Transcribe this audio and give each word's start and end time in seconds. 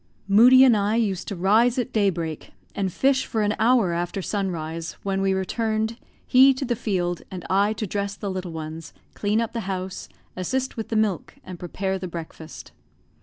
Moodie 0.27 0.63
and 0.63 0.75
I 0.75 0.95
used 0.95 1.27
to 1.27 1.35
rise 1.35 1.77
at 1.77 1.93
daybreak, 1.93 2.53
and 2.73 2.91
fish 2.91 3.27
for 3.27 3.43
an 3.43 3.53
hour 3.59 3.93
after 3.93 4.19
sunrise, 4.19 4.93
when 5.03 5.21
we 5.21 5.31
returned, 5.31 5.97
he 6.25 6.55
to 6.55 6.65
the 6.65 6.75
field, 6.75 7.21
and 7.29 7.45
I 7.51 7.73
to 7.73 7.85
dress 7.85 8.15
the 8.15 8.31
little 8.31 8.51
ones, 8.51 8.93
clean 9.13 9.39
up 9.39 9.53
the 9.53 9.59
house, 9.69 10.09
assist 10.35 10.75
with 10.75 10.89
the 10.89 10.95
milk, 10.95 11.35
and 11.43 11.59
prepare 11.59 11.99
the 11.99 12.07
breakfast. 12.07 12.71